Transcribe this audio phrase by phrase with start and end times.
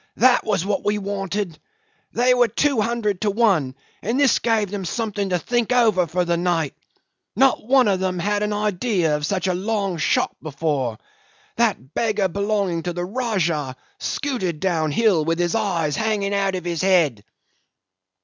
[0.17, 1.59] That was what we wanted.
[2.11, 6.25] They were two hundred to one, and this gave them something to think over for
[6.25, 6.73] the night.
[7.35, 10.97] Not one of them had an idea of such a long shot before.
[11.57, 16.65] That beggar belonging to the Rajah scooted down hill with his eyes hanging out of
[16.65, 17.23] his head."